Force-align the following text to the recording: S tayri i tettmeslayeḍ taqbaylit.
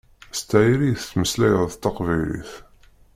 S 0.37 0.39
tayri 0.49 0.87
i 0.91 0.97
tettmeslayeḍ 0.99 1.71
taqbaylit. 1.75 2.51